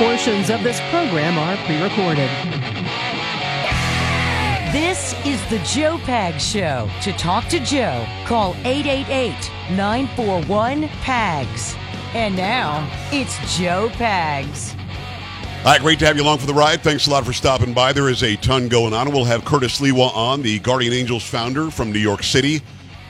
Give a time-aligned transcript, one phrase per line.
[0.00, 2.30] Portions of this program are pre recorded.
[4.72, 6.88] This is the Joe Pags Show.
[7.02, 9.34] To talk to Joe, call 888
[9.76, 11.76] 941 PAGS.
[12.14, 14.74] And now, it's Joe Pags.
[15.58, 16.80] All right, great to have you along for the ride.
[16.80, 17.92] Thanks a lot for stopping by.
[17.92, 19.12] There is a ton going on.
[19.12, 22.62] We'll have Curtis Sliwa on, the Guardian Angels founder from New York City.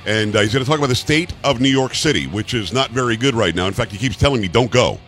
[0.07, 2.73] And uh, he's going to talk about the state of New York City, which is
[2.73, 3.69] not very good right now.
[3.69, 4.99] In fact, he keeps telling me, don't go.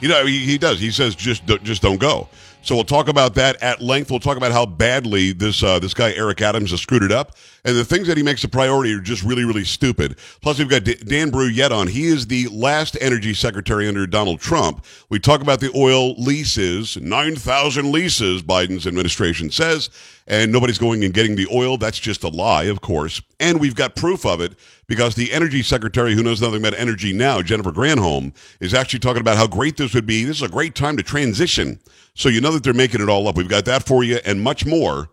[0.00, 0.80] You know, he, he does.
[0.80, 2.28] He says, just, just don't go.
[2.62, 4.10] So we'll talk about that at length.
[4.10, 7.36] We'll talk about how badly this uh, this guy Eric Adams has screwed it up,
[7.64, 10.18] and the things that he makes a priority are just really, really stupid.
[10.42, 11.86] Plus, we've got D- Dan Brouillette on.
[11.86, 14.84] He is the last energy secretary under Donald Trump.
[15.08, 18.42] We talk about the oil leases, nine thousand leases.
[18.42, 19.88] Biden's administration says,
[20.26, 21.78] and nobody's going and getting the oil.
[21.78, 23.22] That's just a lie, of course.
[23.40, 24.52] And we've got proof of it
[24.90, 29.20] because the energy secretary, who knows nothing about energy now, Jennifer Granholm, is actually talking
[29.20, 30.24] about how great this would be.
[30.24, 31.78] This is a great time to transition.
[32.16, 33.36] So you know that they're making it all up.
[33.36, 35.08] We've got that for you and much more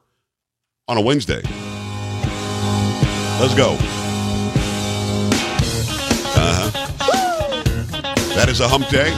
[0.88, 1.44] on a Wednesday.
[3.40, 3.78] Let's go.
[6.40, 6.72] Uh huh.
[8.34, 9.16] That is a hump day.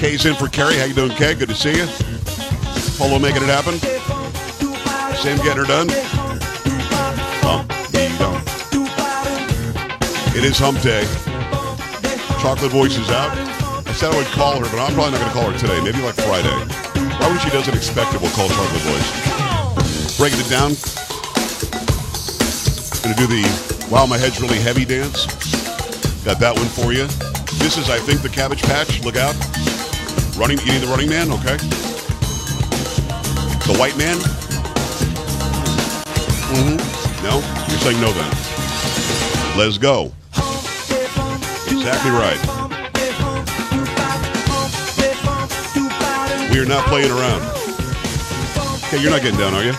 [0.00, 0.76] Kay's in for Kerry.
[0.76, 1.34] How you doing, Kay?
[1.34, 1.86] Good to see you.
[2.96, 3.78] Polo making it happen.
[5.18, 6.19] Sam getting her done.
[10.32, 11.02] It is hump day.
[12.40, 13.36] Chocolate voice is out.
[13.86, 15.82] I said I would call her, but I'm probably not going to call her today.
[15.82, 16.54] Maybe like Friday.
[17.18, 19.10] Why when she doesn't expect it, we'll call Chocolate Voice.
[20.16, 20.78] Breaking it down.
[23.02, 23.42] Gonna do the
[23.90, 25.26] Wow My Head's Really Heavy dance.
[26.24, 27.10] Got that one for you.
[27.58, 29.02] This is, I think, the Cabbage Patch.
[29.02, 29.34] Look out.
[30.38, 31.58] Running, eating the Running Man, okay.
[33.66, 34.16] The White Man.
[36.54, 36.78] Mm-hmm.
[37.26, 37.42] No?
[37.68, 38.30] You're saying no then.
[39.58, 40.12] Let's go.
[41.80, 42.38] Exactly right.
[46.52, 47.40] We are not playing around.
[48.84, 49.70] Okay, you're not getting down, are you?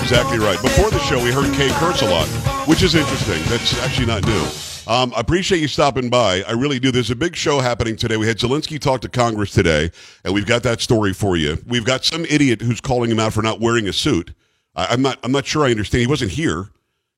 [0.00, 0.56] Exactly right.
[0.62, 2.28] Before the show, we heard Kay curse a lot,
[2.68, 3.42] which is interesting.
[3.46, 4.46] That's actually not new.
[4.86, 6.42] Um, I appreciate you stopping by.
[6.42, 6.92] I really do.
[6.92, 8.16] There's a big show happening today.
[8.16, 9.90] We had Zelensky talk to Congress today,
[10.24, 11.58] and we've got that story for you.
[11.66, 14.34] We've got some idiot who's calling him out for not wearing a suit.
[14.76, 15.18] I, I'm not.
[15.24, 16.02] I'm not sure I understand.
[16.02, 16.70] He wasn't here.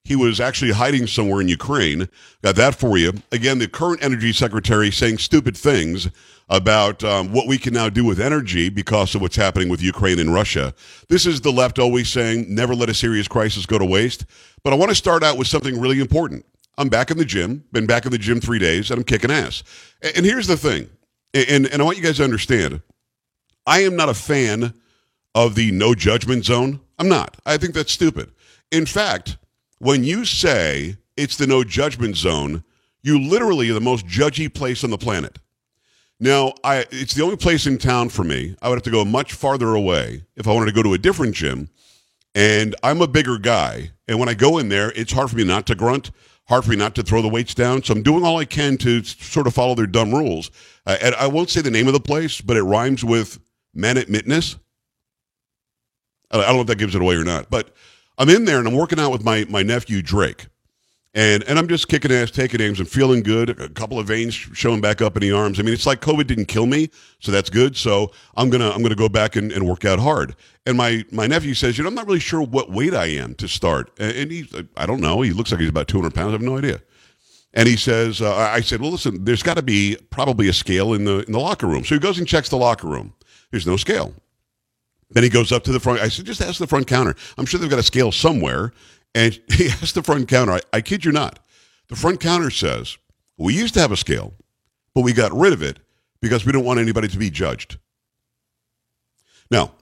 [0.04, 2.09] He was actually hiding somewhere in Ukraine.
[2.42, 3.12] Got that for you.
[3.31, 6.09] Again, the current energy secretary saying stupid things
[6.48, 10.19] about um, what we can now do with energy because of what's happening with Ukraine
[10.19, 10.72] and Russia.
[11.08, 14.25] This is the left always saying, never let a serious crisis go to waste.
[14.64, 16.47] But I want to start out with something really important.
[16.78, 19.31] I'm back in the gym, been back in the gym three days, and I'm kicking
[19.31, 19.62] ass.
[20.14, 20.88] And here's the thing,
[21.34, 22.81] and, and I want you guys to understand
[23.66, 24.72] I am not a fan
[25.34, 26.81] of the no judgment zone.
[26.98, 27.37] I'm not.
[27.44, 28.31] I think that's stupid.
[28.70, 29.37] In fact,
[29.78, 32.65] when you say it's the no judgment zone,
[33.03, 35.39] you literally are the most judgy place on the planet.
[36.21, 38.56] Now, I, it's the only place in town for me.
[38.61, 40.99] I would have to go much farther away if I wanted to go to a
[40.99, 41.69] different gym.
[42.34, 43.91] And I'm a bigger guy.
[44.09, 46.11] And when I go in there, it's hard for me not to grunt,
[46.49, 47.83] hard for me not to throw the weights down.
[47.83, 50.50] So I'm doing all I can to sort of follow their dumb rules.
[50.87, 53.38] Uh, and I won't say the name of the place, but it rhymes with
[53.75, 54.59] Man at Mitness.
[56.31, 57.49] I don't know if that gives it away or not.
[57.49, 57.75] But
[58.19, 60.47] I'm in there and I'm working out with my, my nephew, Drake.
[61.15, 63.51] And, and I'm just kicking ass, taking names, and feeling good.
[63.61, 65.59] A couple of veins showing back up in the arms.
[65.59, 67.77] I mean, it's like COVID didn't kill me, so that's good.
[67.77, 70.37] So I'm gonna I'm gonna go back and, and work out hard.
[70.67, 73.34] And my my nephew says, you know, I'm not really sure what weight I am
[73.37, 73.91] to start.
[73.99, 75.23] And, he's I don't know.
[75.23, 76.29] He looks like he's about 200 pounds.
[76.29, 76.83] I have no idea.
[77.55, 80.93] And he says, uh, I said, well, listen, there's got to be probably a scale
[80.93, 81.85] in the in the locker room.
[81.85, 83.15] So he goes and checks the locker room.
[83.50, 84.12] There's no scale.
[85.10, 86.00] Then he goes up to the front.
[86.00, 87.14] I said, just ask the front counter.
[87.36, 88.72] I'm sure they've got a scale somewhere.
[89.14, 91.38] And he asked the front counter, I, I kid you not,
[91.88, 92.98] the front counter says,
[93.38, 94.34] we used to have a scale,
[94.94, 95.78] but we got rid of it
[96.20, 97.78] because we don't want anybody to be judged.
[99.50, 99.72] Now,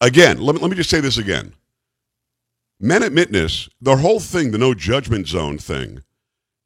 [0.00, 1.54] again, let me, let me just say this again.
[2.78, 6.02] Men at Mitness, the whole thing, the no judgment zone thing,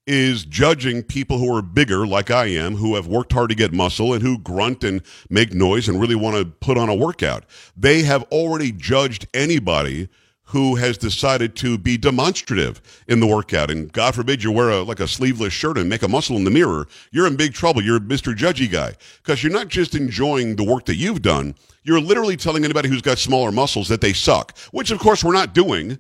[0.07, 3.73] is judging people who are bigger, like I am, who have worked hard to get
[3.73, 7.45] muscle and who grunt and make noise and really want to put on a workout.
[7.77, 10.09] They have already judged anybody
[10.51, 13.69] who has decided to be demonstrative in the workout.
[13.69, 16.45] And God forbid you wear a, like a sleeveless shirt and make a muscle in
[16.45, 16.87] the mirror.
[17.11, 17.83] You're in big trouble.
[17.83, 18.33] You're Mr.
[18.33, 21.57] Judgy guy because you're not just enjoying the work that you've done.
[21.83, 25.33] You're literally telling anybody who's got smaller muscles that they suck, which of course we're
[25.33, 25.99] not doing.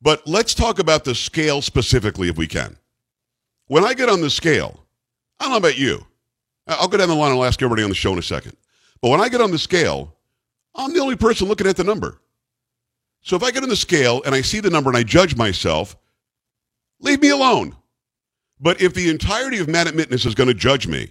[0.00, 2.76] But let's talk about the scale specifically if we can.
[3.72, 4.84] When I get on the scale,
[5.40, 6.04] I don't know about you.
[6.66, 8.54] I'll go down the line and ask everybody on the show in a second.
[9.00, 10.14] But when I get on the scale,
[10.74, 12.20] I'm the only person looking at the number.
[13.22, 15.36] So if I get on the scale and I see the number and I judge
[15.36, 15.96] myself,
[17.00, 17.74] leave me alone.
[18.60, 21.10] But if the entirety of Man at Mitness is going to judge me,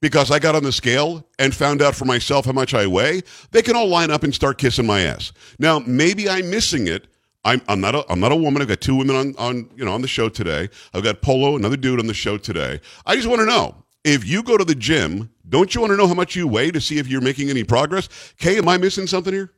[0.00, 3.22] because I got on the scale and found out for myself how much I weigh,
[3.52, 5.32] they can all line up and start kissing my ass.
[5.60, 7.06] Now, maybe I'm missing it.
[7.44, 8.62] I'm, I'm not a I'm not a woman.
[8.62, 10.68] I've got two women on, on you know on the show today.
[10.94, 12.80] I've got Polo, another dude on the show today.
[13.04, 13.74] I just want to know
[14.04, 16.70] if you go to the gym, don't you want to know how much you weigh
[16.70, 18.08] to see if you're making any progress?
[18.38, 19.50] Kay, am I missing something here?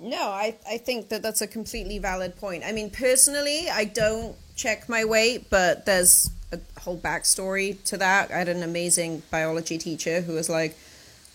[0.00, 2.64] No, I, I think that that's a completely valid point.
[2.64, 8.30] I mean, personally, I don't check my weight, but there's a whole backstory to that.
[8.30, 10.76] I had an amazing biology teacher who was like,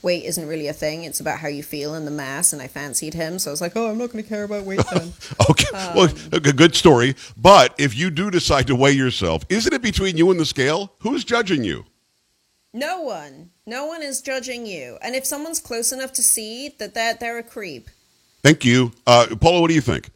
[0.02, 1.04] weight isn't really a thing.
[1.04, 2.54] It's about how you feel in the mass.
[2.54, 3.40] And I fancied him.
[3.40, 5.14] So I was like, oh, I'm not going to care about weight then.
[5.50, 5.76] okay.
[5.76, 7.16] Um, well, a good story.
[7.38, 10.94] But if you do decide to weigh yourself, isn't it between you and the scale?
[11.00, 11.86] Who's judging you?
[12.74, 13.50] No one.
[13.66, 14.98] No one is judging you.
[15.02, 17.90] And if someone's close enough to see that they're, they're a creep.
[18.44, 18.92] Thank you.
[19.06, 20.10] Uh, Paula, what do you think?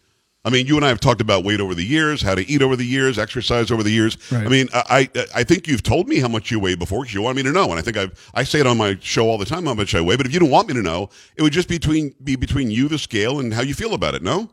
[0.45, 2.62] I mean, you and I have talked about weight over the years, how to eat
[2.62, 4.18] over the years, exercise over the years.
[4.30, 4.45] Right.
[4.45, 7.22] I mean, I I think you've told me how much you weigh before because you
[7.22, 9.38] want me to know, and I think I I say it on my show all
[9.38, 10.18] the time how much I weigh.
[10.18, 12.72] But if you don't want me to know, it would just be between be between
[12.72, 14.22] you, the scale, and how you feel about it.
[14.22, 14.50] No.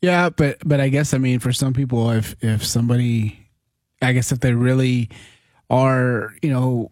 [0.00, 3.38] Yeah, but but I guess I mean for some people, if if somebody,
[4.00, 5.10] I guess if they really
[5.68, 6.90] are, you know,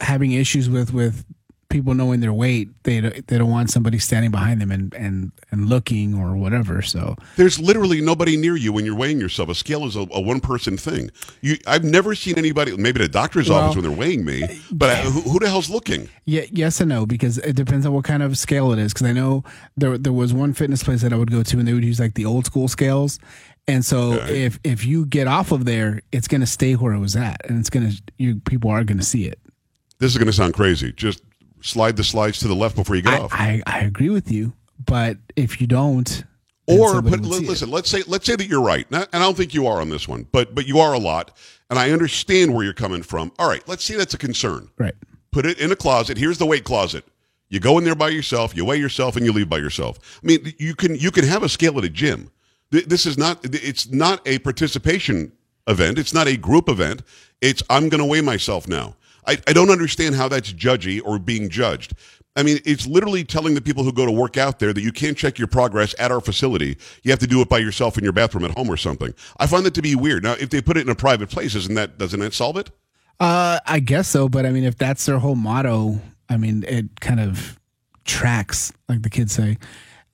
[0.00, 1.24] having issues with with
[1.68, 5.68] people knowing their weight, they they don't want somebody standing behind them and and and
[5.68, 6.82] looking or whatever.
[6.82, 9.48] So there's literally nobody near you when you're weighing yourself.
[9.48, 11.10] A scale is a, a one person thing.
[11.40, 14.90] You, I've never seen anybody, maybe a doctor's well, office when they're weighing me, but
[14.90, 16.08] uh, who, who, the hell's looking?
[16.24, 18.92] Yeah, yes and no because it depends on what kind of scale it is.
[18.92, 19.44] Because I know
[19.76, 22.00] there there was one fitness place that I would go to and they would use
[22.00, 23.18] like the old school scales.
[23.68, 24.44] And so okay.
[24.44, 27.44] if if you get off of there, it's going to stay where it was at,
[27.48, 29.40] and it's going to you people are going to see it.
[29.98, 30.92] This is going to sound crazy.
[30.92, 31.22] Just
[31.66, 33.32] slide the slides to the left before you get I, off.
[33.32, 34.52] I, I agree with you,
[34.84, 36.24] but if you don't,
[36.66, 39.66] or but listen, let's say let's say that you're right, and I don't think you
[39.66, 41.36] are on this one, but but you are a lot,
[41.70, 43.32] and I understand where you're coming from.
[43.38, 44.70] All right, let's say that's a concern.
[44.78, 44.94] Right.
[45.30, 46.16] Put it in a closet.
[46.18, 47.04] Here's the weight closet.
[47.48, 50.20] You go in there by yourself, you weigh yourself, and you leave by yourself.
[50.22, 52.30] I mean, you can you can have a scale at a gym.
[52.70, 55.32] This is not it's not a participation
[55.68, 55.98] event.
[55.98, 57.02] It's not a group event.
[57.40, 58.95] It's I'm going to weigh myself now.
[59.26, 61.94] I, I don't understand how that's judgy or being judged.
[62.36, 64.92] I mean, it's literally telling the people who go to work out there that you
[64.92, 66.76] can't check your progress at our facility.
[67.02, 69.14] You have to do it by yourself in your bathroom at home or something.
[69.38, 70.22] I find that to be weird.
[70.22, 72.70] Now, if they put it in a private place, isn't that doesn't that solve it?
[73.18, 74.28] Uh, I guess so.
[74.28, 77.58] But I mean, if that's their whole motto, I mean, it kind of
[78.04, 79.56] tracks, like the kids say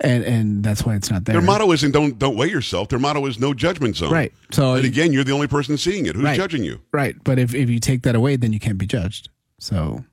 [0.02, 1.34] and and that's why it's not there.
[1.34, 2.88] Their motto isn't don't don't weigh yourself.
[2.88, 4.12] Their motto is no judgment zone.
[4.12, 4.32] Right.
[4.50, 6.16] So and again, you're the only person seeing it.
[6.16, 6.80] Who's right, judging you?
[6.92, 7.16] Right.
[7.24, 9.30] But if if you take that away, then you can't be judged.
[9.58, 10.04] So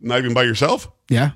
[0.00, 0.90] not even by yourself.
[1.08, 1.32] Yeah.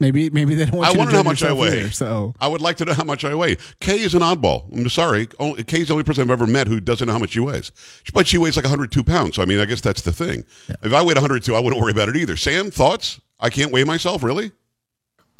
[0.00, 0.94] Maybe maybe they don't want.
[0.94, 1.80] I wonder how much I weigh.
[1.80, 3.56] Either, so I would like to know how much I weigh.
[3.80, 4.72] Kay is an oddball.
[4.72, 5.26] I'm sorry.
[5.40, 7.72] Oh, Kay's the only person I've ever met who doesn't know how much she weighs.
[8.14, 9.34] But she weighs like 102 pounds.
[9.34, 10.44] So I mean, I guess that's the thing.
[10.68, 10.76] Yeah.
[10.84, 12.36] If I weighed 102, I wouldn't worry about it either.
[12.36, 13.20] Sam, thoughts?
[13.40, 14.52] I can't weigh myself, really?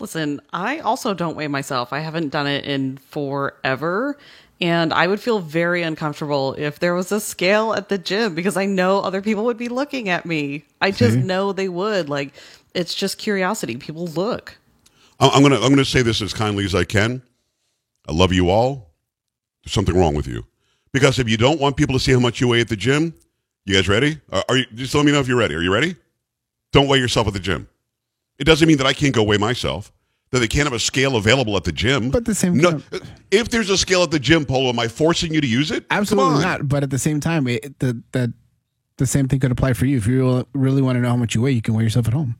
[0.00, 1.92] Listen, I also don't weigh myself.
[1.92, 4.16] I haven't done it in forever.
[4.60, 8.56] And I would feel very uncomfortable if there was a scale at the gym because
[8.56, 10.64] I know other people would be looking at me.
[10.80, 11.26] I just mm-hmm.
[11.26, 12.08] know they would.
[12.08, 12.32] Like,
[12.74, 13.76] it's just curiosity.
[13.76, 14.58] People look.
[15.20, 17.22] I'm gonna I'm gonna say this as kindly as I can.
[18.08, 18.90] I love you all.
[19.64, 20.46] There's something wrong with you
[20.92, 23.14] because if you don't want people to see how much you weigh at the gym,
[23.64, 24.20] you guys ready?
[24.30, 24.66] Are, are you?
[24.74, 25.56] Just let me know if you're ready.
[25.56, 25.96] Are you ready?
[26.72, 27.68] Don't weigh yourself at the gym.
[28.38, 29.92] It doesn't mean that I can't go weigh myself.
[30.30, 32.10] That they can't have a scale available at the gym.
[32.10, 32.82] But the same no,
[33.30, 35.86] if there's a scale at the gym, Polo, am I forcing you to use it?
[35.90, 36.68] Absolutely not.
[36.68, 38.34] But at the same time, it, the, the
[38.98, 39.96] the same thing could apply for you.
[39.96, 42.12] If you really want to know how much you weigh, you can weigh yourself at
[42.12, 42.36] home.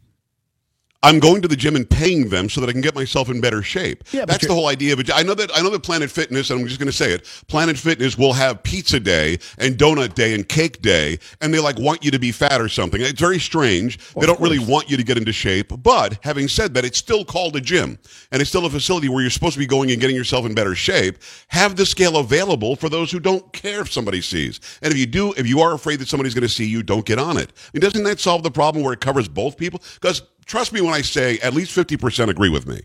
[1.05, 3.41] I'm going to the gym and paying them so that I can get myself in
[3.41, 4.03] better shape.
[4.11, 5.11] Yeah, That's the whole idea of it.
[5.15, 7.25] I know that I know that Planet Fitness, and I'm just going to say it.
[7.47, 11.79] Planet Fitness will have pizza day and donut day and cake day, and they like
[11.79, 13.01] want you to be fat or something.
[13.01, 14.01] It's very strange.
[14.13, 15.73] Well, they don't really want you to get into shape.
[15.83, 17.97] But having said that, it's still called a gym,
[18.33, 20.55] and it's still a facility where you're supposed to be going and getting yourself in
[20.55, 21.19] better shape.
[21.49, 24.59] Have the scale available for those who don't care if somebody sees.
[24.83, 27.07] And if you do, if you are afraid that somebody's going to see you, don't
[27.07, 27.53] get on it.
[27.57, 29.81] I mean, doesn't that solve the problem where it covers both people?
[29.95, 32.81] Because trust me when I say at least 50% agree with me.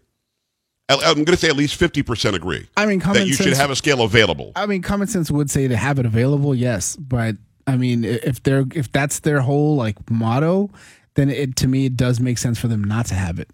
[0.90, 2.68] I'm going to say at least 50% agree.
[2.78, 4.52] I mean, that you sense, should have a scale available.
[4.56, 8.44] I mean, common sense would say to have it available, yes, but I mean, if
[8.44, 10.70] they're if that's their whole like motto,
[11.16, 13.50] then it to me it does make sense for them not to have it.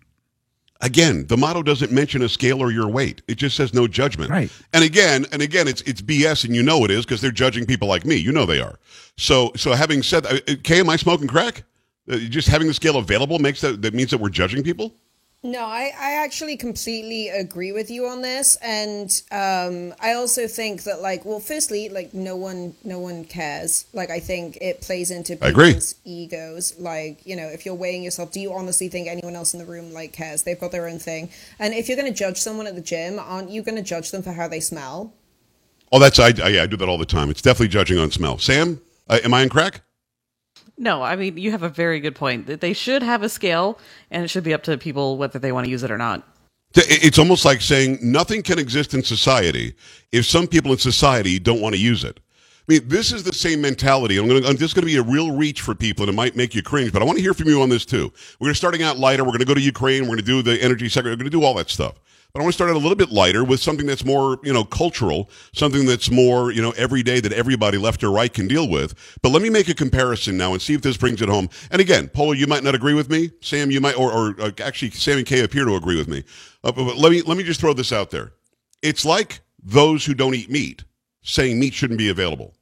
[0.82, 3.22] Again, the motto doesn't mention a scale or your weight.
[3.28, 4.32] It just says no judgment.
[4.32, 4.50] Right.
[4.74, 7.66] And again, and again, it's it's BS, and you know it is because they're judging
[7.66, 8.16] people like me.
[8.16, 8.80] You know they are.
[9.18, 11.64] So so having said, uh, uh, Kay, am I smoking crack?
[12.10, 14.94] Uh, just having the scale available makes that that means that we're judging people.
[15.42, 20.84] No, I, I actually completely agree with you on this, and um, I also think
[20.84, 23.86] that like, well, firstly, like no one, no one cares.
[23.94, 26.78] Like, I think it plays into people's egos.
[26.78, 29.66] Like, you know, if you're weighing yourself, do you honestly think anyone else in the
[29.66, 30.44] room like cares?
[30.44, 33.18] They've got their own thing, and if you're going to judge someone at the gym,
[33.18, 35.14] aren't you going to judge them for how they smell?
[35.90, 37.30] Oh, that's I, I yeah I do that all the time.
[37.30, 38.40] It's definitely judging on smell.
[38.40, 39.84] Sam, uh, am I in crack?
[40.80, 42.48] No, I mean you have a very good point.
[42.48, 43.78] That They should have a scale,
[44.10, 46.26] and it should be up to people whether they want to use it or not.
[46.74, 49.76] It's almost like saying nothing can exist in society
[50.12, 52.20] if some people in society don't want to use it.
[52.70, 54.18] I mean, this is the same mentality.
[54.18, 56.16] I'm going to, this is going to be a real reach for people, and it
[56.16, 56.94] might make you cringe.
[56.94, 58.14] But I want to hear from you on this too.
[58.40, 59.24] We're starting out lighter.
[59.24, 60.04] We're going to go to Ukraine.
[60.04, 61.10] We're going to do the energy sector.
[61.10, 61.96] We're going to do all that stuff.
[62.34, 64.54] But I want to start out a little bit lighter with something that's more, you
[64.54, 68.70] know, cultural, something that's more, you know, everyday that everybody left or right can deal
[68.70, 68.94] with.
[69.24, 71.50] But let me make a comparison now and see if this brings it home.
[71.72, 73.32] And again, Polo, you might not agree with me.
[73.42, 76.24] Sam, you might, or, or uh, actually, Sam and Kay appear to agree with me.
[76.64, 78.34] Uh, but, but let me let me just throw this out there.
[78.84, 80.84] It's like those who don't eat meat
[81.24, 82.54] saying meat shouldn't be available.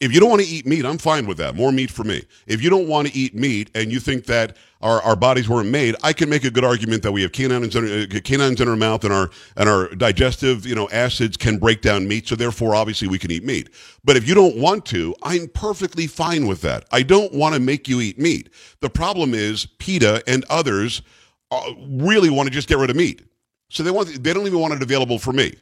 [0.00, 1.56] If you don't want to eat meat, I'm fine with that.
[1.56, 2.22] More meat for me.
[2.46, 5.70] If you don't want to eat meat and you think that our, our bodies weren't
[5.70, 8.68] made, I can make a good argument that we have canines in, uh, canines in
[8.68, 12.28] our mouth and our and our digestive you know acids can break down meat.
[12.28, 13.70] So therefore, obviously, we can eat meat.
[14.04, 16.84] But if you don't want to, I'm perfectly fine with that.
[16.92, 18.50] I don't want to make you eat meat.
[18.80, 21.02] The problem is PETA and others
[21.50, 23.22] uh, really want to just get rid of meat.
[23.68, 25.56] So they want they don't even want it available for me.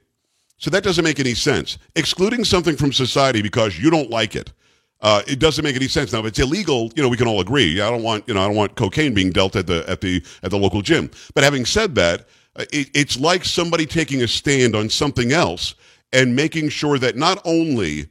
[0.58, 1.78] So that doesn't make any sense.
[1.94, 4.52] Excluding something from society because you don't like it,
[5.02, 6.12] uh, it doesn't make any sense.
[6.12, 7.80] Now, if it's illegal, you know, we can all agree.
[7.80, 10.22] I don't want, you know, I don't want cocaine being dealt at the at the
[10.42, 11.10] at the local gym.
[11.34, 15.74] But having said that, uh, it, it's like somebody taking a stand on something else
[16.12, 18.08] and making sure that not only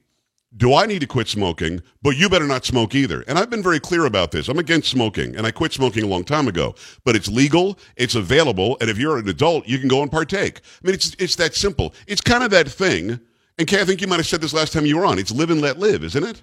[0.57, 3.21] do I need to quit smoking, but you better not smoke either.
[3.27, 4.47] And I've been very clear about this.
[4.47, 6.75] I'm against smoking, and I quit smoking a long time ago.
[7.03, 10.61] But it's legal, it's available, and if you're an adult, you can go and partake.
[10.83, 11.93] I mean, it's it's that simple.
[12.07, 13.19] It's kind of that thing.
[13.57, 15.17] And Kay, I think you might have said this last time you were on.
[15.17, 16.41] It's live and let live, isn't it?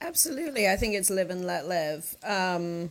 [0.00, 2.16] Absolutely, I think it's live and let live.
[2.24, 2.90] Um,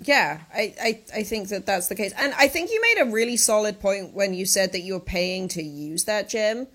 [0.00, 3.10] yeah, I, I, I think that that's the case, and I think you made a
[3.10, 6.66] really solid point when you said that you're paying to use that gym.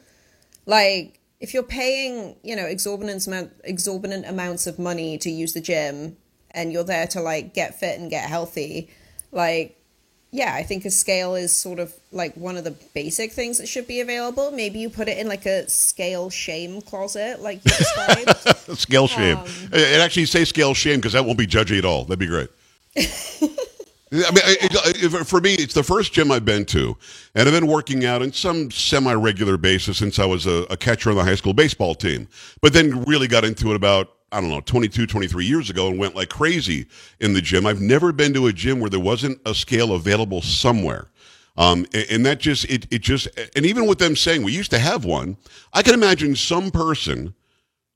[0.65, 5.61] Like, if you're paying, you know, exorbitant amount, exorbitant amounts of money to use the
[5.61, 6.17] gym,
[6.49, 8.89] and you're there to like get fit and get healthy,
[9.31, 9.79] like,
[10.31, 13.67] yeah, I think a scale is sort of like one of the basic things that
[13.67, 14.49] should be available.
[14.49, 18.79] Maybe you put it in like a scale shame closet, like you described.
[18.79, 19.37] scale shame.
[19.37, 22.05] Um, it actually say scale shame because that won't be judgy at all.
[22.05, 22.49] That'd be great.
[24.11, 26.95] I mean, for me, it's the first gym I've been to,
[27.33, 31.09] and I've been working out on some semi-regular basis since I was a, a catcher
[31.09, 32.27] on the high school baseball team.
[32.61, 35.97] But then really got into it about I don't know 22, 23 years ago, and
[35.97, 36.87] went like crazy
[37.19, 37.65] in the gym.
[37.65, 41.07] I've never been to a gym where there wasn't a scale available somewhere.
[41.57, 44.71] Um, and, and that just it it just and even with them saying we used
[44.71, 45.37] to have one,
[45.73, 47.33] I can imagine some person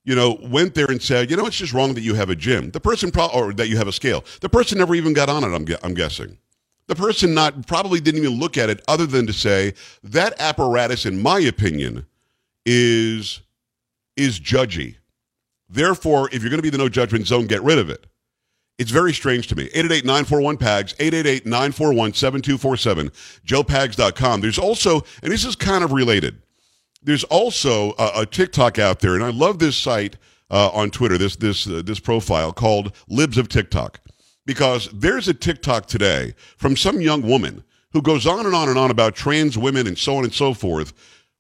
[0.10, 2.36] you know, went there and said, you know, it's just wrong that you have a
[2.36, 2.72] gym.
[2.72, 4.26] The person, pro- or that you have a scale.
[4.42, 5.54] The person never even got on it.
[5.54, 6.40] I'm, gu- I'm guessing.
[6.88, 11.06] The person not probably didn't even look at it, other than to say that apparatus,
[11.06, 12.08] in my opinion,
[12.66, 13.42] is
[14.18, 14.96] is judgy.
[15.70, 18.08] Therefore, if you're going to be the no judgment zone, get rid of it.
[18.80, 19.70] It's very strange to me.
[19.70, 23.12] 888-941-PAGS, 888-941-7247,
[23.46, 24.42] joepags.com.
[24.42, 26.42] There's also, and this is kind of related,
[27.02, 30.18] there's also a, a TikTok out there, and I love this site
[30.52, 34.00] uh, on Twitter, this this uh, this profile called Libs of TikTok,
[34.46, 38.78] because there's a TikTok today from some young woman who goes on and on and
[38.78, 40.94] on about trans women and so on and so forth,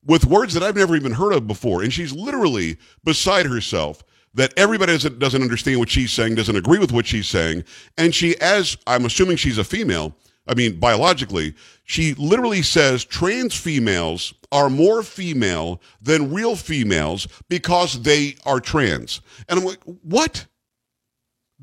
[0.05, 4.53] with words that I've never even heard of before, and she's literally beside herself that
[4.57, 7.63] everybody doesn't, doesn't understand what she's saying, doesn't agree with what she's saying,
[7.97, 10.15] and she, as I'm assuming she's a female,
[10.47, 18.01] I mean, biologically, she literally says trans females are more female than real females because
[18.01, 19.21] they are trans.
[19.47, 20.45] And I'm like, what?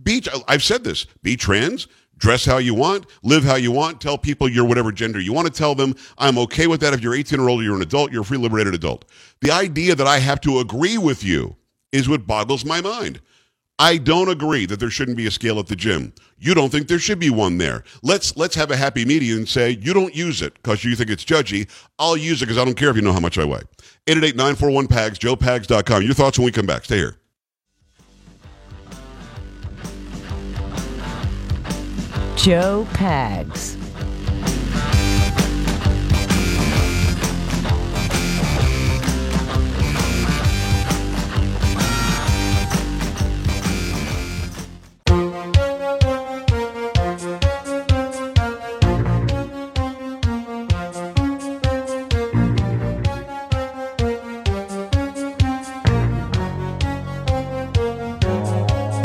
[0.00, 1.06] Be, I've said this.
[1.22, 1.88] Be trans,
[2.18, 5.46] dress how you want, live how you want, tell people you're whatever gender you want
[5.46, 5.94] to tell them.
[6.18, 6.94] I'm okay with that.
[6.94, 9.04] If you're 18 or older, you're an adult, you're a free liberated adult.
[9.40, 11.56] The idea that I have to agree with you
[11.92, 13.20] is what boggles my mind.
[13.78, 16.14] I don't agree that there shouldn't be a scale at the gym.
[16.38, 17.84] You don't think there should be one there.
[18.02, 21.10] Let's let's have a happy medium and say you don't use it because you think
[21.10, 21.68] it's judgy.
[21.98, 23.62] I'll use it because I don't care if you know how much I weigh.
[24.06, 26.02] 888-941-PAGS, joepags.com.
[26.02, 26.84] Your thoughts when we come back.
[26.84, 27.16] Stay here.
[32.36, 33.75] Joe Pags.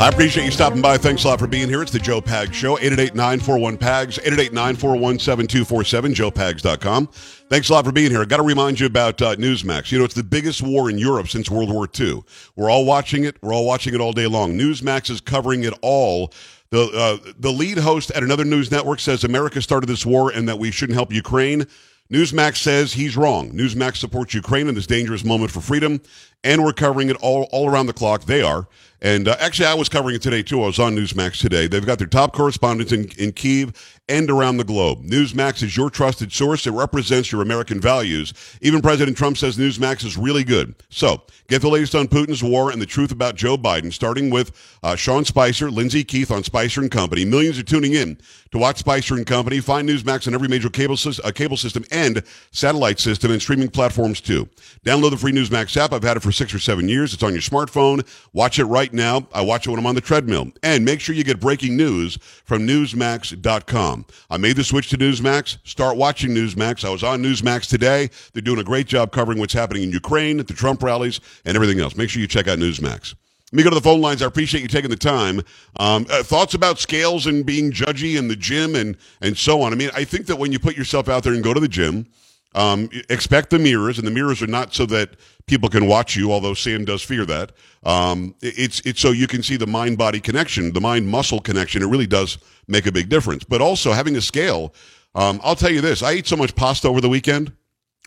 [0.02, 0.98] I appreciate you stopping by.
[0.98, 1.80] Thanks a lot for being here.
[1.80, 2.76] It's the Joe Pags Show.
[2.78, 7.06] 888-941-PAGS, 888-941-7247, joepags.com.
[7.06, 8.20] Thanks a lot for being here.
[8.20, 9.92] I got to remind you about uh, Newsmax.
[9.92, 12.24] You know, it's the biggest war in Europe since World War II.
[12.56, 13.40] We're all watching it.
[13.42, 14.58] We're all watching it all day long.
[14.58, 16.32] Newsmax is covering it all.
[16.70, 20.48] The, uh, the lead host at another news network says America started this war and
[20.48, 21.68] that we shouldn't help Ukraine.
[22.12, 23.52] Newsmax says he's wrong.
[23.52, 26.00] Newsmax supports Ukraine in this dangerous moment for freedom,
[26.44, 28.24] and we're covering it all, all around the clock.
[28.24, 28.66] They are.
[29.04, 30.62] And uh, actually, I was covering it today, too.
[30.62, 31.66] I was on Newsmax today.
[31.66, 35.04] They've got their top correspondents in, in Kiev and around the globe.
[35.04, 36.66] Newsmax is your trusted source.
[36.66, 38.32] It represents your American values.
[38.60, 40.74] Even President Trump says Newsmax is really good.
[40.88, 44.52] So get the latest on Putin's war and the truth about Joe Biden, starting with
[44.82, 47.24] uh, Sean Spicer, Lyndsay Keith on Spicer and Company.
[47.24, 48.18] Millions are tuning in
[48.50, 49.60] to watch Spicer and Company.
[49.60, 54.20] Find Newsmax on every major cable, uh, cable system and satellite system and streaming platforms,
[54.20, 54.48] too.
[54.84, 55.92] Download the free Newsmax app.
[55.92, 57.14] I've had it for six or seven years.
[57.14, 58.06] It's on your smartphone.
[58.32, 59.26] Watch it right now.
[59.32, 60.52] I watch it when I'm on the treadmill.
[60.62, 64.06] And make sure you get breaking news from Newsmax.com.
[64.30, 65.58] I made the switch to Newsmax.
[65.64, 66.84] Start watching Newsmax.
[66.84, 68.10] I was on Newsmax today.
[68.32, 71.80] They're doing a great job covering what's happening in Ukraine, the Trump rallies, and everything
[71.80, 71.96] else.
[71.96, 73.14] Make sure you check out Newsmax.
[73.52, 74.22] Let me go to the phone lines.
[74.22, 75.42] I appreciate you taking the time.
[75.78, 79.74] Um, uh, thoughts about scales and being judgy in the gym and and so on.
[79.74, 81.68] I mean, I think that when you put yourself out there and go to the
[81.68, 82.06] gym,
[82.54, 85.10] um, expect the mirrors, and the mirrors are not so that
[85.46, 86.32] people can watch you.
[86.32, 87.52] Although Sam does fear that.
[87.84, 91.82] Um, it's it's so you can see the mind body connection, the mind muscle connection.
[91.82, 93.44] It really does make a big difference.
[93.44, 94.74] But also having a scale.
[95.14, 97.52] Um, I'll tell you this: I ate so much pasta over the weekend.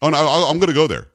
[0.02, 1.08] Oh no, I'm going to go there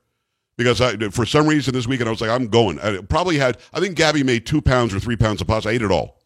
[0.61, 2.79] because I, for some reason this weekend I was like, I'm going.
[2.81, 5.71] I probably had, I think Gabby made two pounds or three pounds of pasta.
[5.71, 6.21] I ate it all.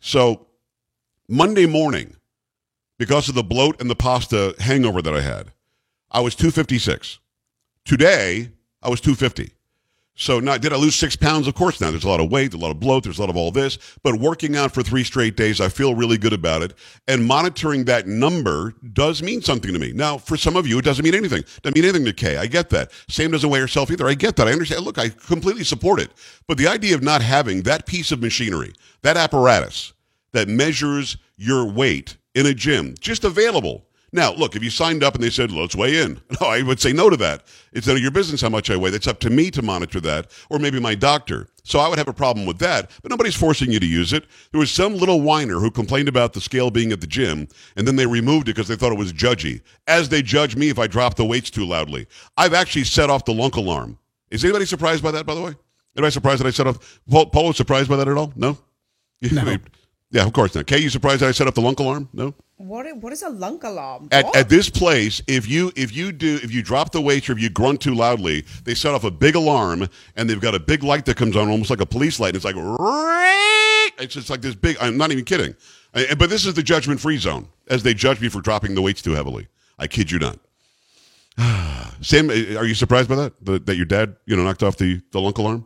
[0.00, 0.46] So
[1.26, 2.14] Monday morning,
[2.98, 5.52] because of the bloat and the pasta hangover that I had,
[6.10, 7.18] I was 256.
[7.86, 8.50] Today,
[8.82, 9.52] I was 250.
[10.20, 11.46] So now, did I lose six pounds?
[11.46, 11.90] Of course not.
[11.92, 13.78] There's a lot of weight, a lot of bloat, there's a lot of all this.
[14.02, 16.74] But working out for three straight days, I feel really good about it.
[17.06, 19.92] And monitoring that number does mean something to me.
[19.92, 21.38] Now, for some of you, it doesn't mean anything.
[21.38, 22.36] It doesn't mean anything to Kay.
[22.36, 22.90] I get that.
[23.08, 24.08] Sam doesn't weigh herself either.
[24.08, 24.48] I get that.
[24.48, 24.84] I understand.
[24.84, 26.10] Look, I completely support it.
[26.48, 29.92] But the idea of not having that piece of machinery, that apparatus
[30.32, 35.14] that measures your weight in a gym, just available now, look, if you signed up
[35.14, 37.44] and they said, let's weigh in, no, I would say no to that.
[37.72, 38.90] It's none of your business how much I weigh.
[38.90, 41.48] It's up to me to monitor that, or maybe my doctor.
[41.62, 44.24] So I would have a problem with that, but nobody's forcing you to use it.
[44.52, 47.86] There was some little whiner who complained about the scale being at the gym, and
[47.86, 50.78] then they removed it because they thought it was judgy, as they judge me if
[50.78, 52.06] I drop the weights too loudly.
[52.38, 53.98] I've actually set off the lunk alarm.
[54.30, 55.54] Is anybody surprised by that, by the way?
[55.96, 57.00] Anybody surprised that I set off?
[57.10, 58.32] Paul, Paul was surprised by that at all?
[58.36, 58.56] No?
[59.32, 59.56] No.
[60.10, 60.66] Yeah, of course not.
[60.66, 62.08] Kay, you surprised that I set up the lunk alarm?
[62.12, 62.34] No.
[62.56, 64.08] What what is a lunk alarm?
[64.10, 67.32] At, at this place, if you if you do if you drop the weights or
[67.32, 70.58] if you grunt too loudly, they set off a big alarm and they've got a
[70.58, 72.28] big light that comes on, almost like a police light.
[72.34, 72.56] And it's like
[74.00, 74.76] it's just like this big.
[74.80, 75.54] I'm not even kidding.
[75.94, 78.74] Uh, I- but this is the judgment free zone as they judge me for dropping
[78.74, 79.46] the weights too heavily.
[79.78, 80.38] I kid you not.
[82.00, 83.32] Sam, uh, are you surprised by that?
[83.44, 85.64] The, that your dad, you know, knocked off the the lunk alarm?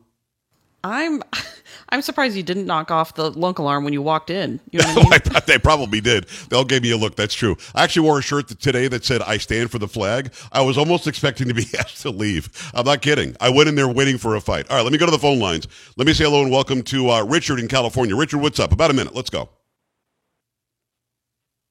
[0.84, 1.22] I'm
[1.92, 4.60] I'm surprised you didn't knock off the lunk alarm when you walked in.
[4.70, 5.12] You know what I mean?
[5.12, 6.24] I thought they probably did.
[6.48, 7.16] They all gave me a look.
[7.16, 7.54] That's true.
[7.74, 10.78] I actually wore a shirt today that said "I stand for the flag." I was
[10.78, 12.48] almost expecting to be asked to leave.
[12.74, 13.36] I'm not kidding.
[13.40, 14.70] I went in there waiting for a fight.
[14.70, 15.68] All right, let me go to the phone lines.
[15.98, 18.16] Let me say hello and welcome to uh, Richard in California.
[18.16, 18.72] Richard, what's up?
[18.72, 19.14] About a minute.
[19.14, 19.50] Let's go.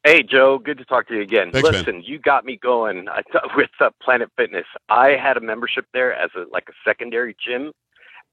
[0.03, 1.51] Hey Joe, good to talk to you again.
[1.51, 1.79] Thanks, man.
[1.79, 3.07] Listen, you got me going
[3.55, 4.65] with uh, Planet Fitness.
[4.89, 7.71] I had a membership there as a like a secondary gym,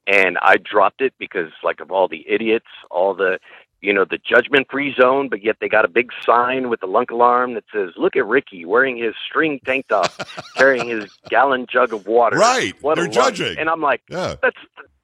[0.08, 3.38] and I dropped it because like of all the idiots, all the
[3.80, 7.10] you know the judgment-free zone, but yet they got a big sign with the lunk
[7.12, 10.10] alarm that says, "Look at Ricky wearing his string tank top,
[10.56, 12.74] carrying his gallon jug of water." Right.
[12.82, 13.56] What They're judging.
[13.58, 14.34] and I'm like, Yeah.
[14.42, 14.56] that's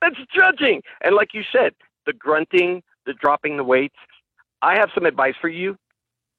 [0.02, 0.82] that's judging.
[1.02, 1.72] And like you said,
[2.06, 3.94] the grunting, the dropping the weights.
[4.62, 5.76] I have some advice for you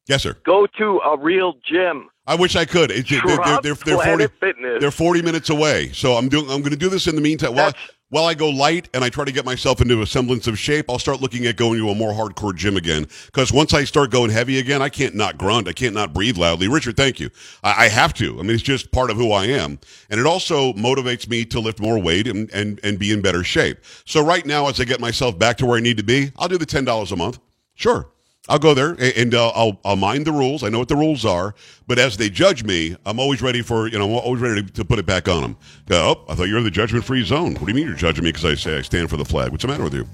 [0.07, 0.35] Yes, sir.
[0.45, 2.09] go to a real gym.
[2.27, 2.89] I wish I could.
[2.91, 4.77] It, they're, they're, they're, they're, 40, Planet Fitness.
[4.81, 5.91] they're 40 minutes away.
[5.93, 6.45] So I'm doing.
[6.49, 7.55] I'm going to do this in the meantime.
[7.55, 10.59] That's- while I go light and I try to get myself into a semblance of
[10.59, 13.07] shape, I'll start looking at going to a more hardcore gym again.
[13.25, 15.67] Because once I start going heavy again, I can't not grunt.
[15.67, 16.67] I can't not breathe loudly.
[16.67, 17.29] Richard, thank you.
[17.63, 18.39] I, I have to.
[18.39, 19.79] I mean, it's just part of who I am.
[20.09, 23.43] And it also motivates me to lift more weight and, and, and be in better
[23.43, 23.79] shape.
[24.05, 26.47] So right now, as I get myself back to where I need to be, I'll
[26.47, 27.39] do the $10 a month.
[27.73, 28.07] Sure.
[28.47, 30.63] I'll go there and uh, I'll I'll mind the rules.
[30.63, 31.55] I know what the rules are,
[31.87, 34.73] but as they judge me, I'm always ready for you know I'm always ready to,
[34.73, 35.57] to put it back on them.
[35.87, 37.53] Go, oh, I thought you were in the judgment-free zone.
[37.55, 39.51] What do you mean you're judging me because I say I stand for the flag?
[39.51, 40.07] What's the matter with you?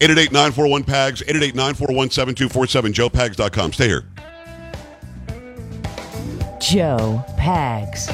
[0.00, 3.72] 888-941-PAGS, 888-941-7247, joepags.com.
[3.72, 4.04] Stay here.
[6.60, 8.10] Joe Pags.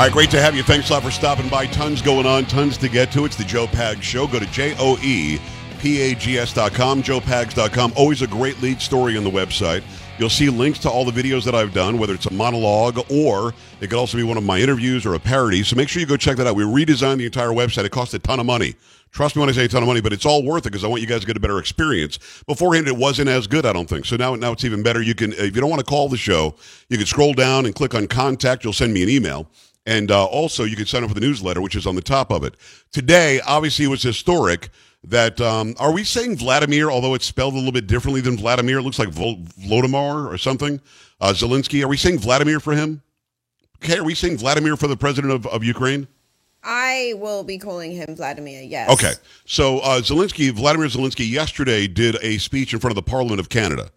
[0.00, 0.62] All right, great to have you.
[0.62, 1.66] Thanks a lot for stopping by.
[1.66, 3.26] Tons going on, tons to get to.
[3.26, 4.26] It's the Joe Pags Show.
[4.26, 5.38] Go to J O E
[5.78, 7.92] P A G S.com, joepags.com.
[7.94, 9.82] Always a great lead story on the website.
[10.18, 13.52] You'll see links to all the videos that I've done, whether it's a monologue or
[13.82, 15.62] it could also be one of my interviews or a parody.
[15.62, 16.56] So make sure you go check that out.
[16.56, 17.84] We redesigned the entire website.
[17.84, 18.76] It cost a ton of money.
[19.10, 20.84] Trust me when I say a ton of money, but it's all worth it because
[20.84, 22.18] I want you guys to get a better experience.
[22.46, 24.06] Beforehand, it wasn't as good, I don't think.
[24.06, 25.02] So now, now it's even better.
[25.02, 26.54] You can, if you don't want to call the show,
[26.88, 28.64] you can scroll down and click on contact.
[28.64, 29.46] You'll send me an email.
[29.86, 32.30] And uh, also, you can sign up for the newsletter, which is on the top
[32.30, 32.54] of it.
[32.92, 34.70] Today, obviously, it was historic
[35.02, 38.78] that, um, are we saying Vladimir, although it's spelled a little bit differently than Vladimir?
[38.78, 40.80] It looks like Vol- Volodymyr or something.
[41.20, 43.02] Uh, Zelensky, are we saying Vladimir for him?
[43.82, 46.06] Okay, are we saying Vladimir for the president of, of Ukraine?
[46.62, 48.90] I will be calling him Vladimir, yes.
[48.90, 49.12] Okay.
[49.46, 53.48] So uh, Zelensky, Vladimir Zelensky, yesterday did a speech in front of the Parliament of
[53.48, 53.90] Canada.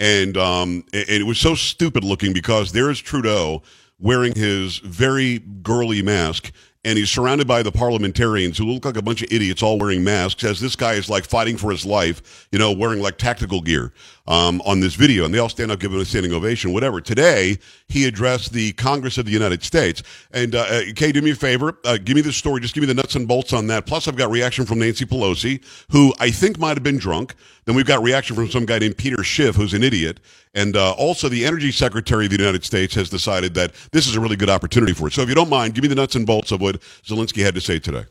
[0.00, 3.62] And, um, and it was so stupid looking because there's Trudeau
[4.00, 6.52] wearing his very girly mask
[6.84, 10.04] and he's surrounded by the parliamentarians who look like a bunch of idiots all wearing
[10.04, 13.60] masks as this guy is like fighting for his life you know wearing like tactical
[13.60, 13.92] gear
[14.28, 17.00] um, on this video and they all stand up giving him a standing ovation whatever.
[17.00, 20.02] Today he addressed the congress of the united states.
[20.30, 21.78] And uh, uh kay do me a favor.
[21.84, 22.60] Uh, give me the story.
[22.60, 23.86] Just give me the nuts and bolts on that.
[23.86, 27.34] Plus i've got reaction from nancy pelosi who i think might have been drunk.
[27.64, 30.20] Then we've got reaction from some guy named peter schiff who's an idiot.
[30.54, 34.16] And uh, also, the Energy Secretary of the United States has decided that this is
[34.16, 35.12] a really good opportunity for it.
[35.12, 37.54] So, if you don't mind, give me the nuts and bolts of what Zelensky had
[37.54, 38.06] to say today.